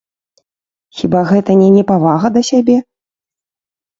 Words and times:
Хіба 1.01 1.19
гэта 1.31 1.51
не 1.61 1.67
непавага 1.75 2.27
да 2.37 2.41
сябе? 2.49 2.77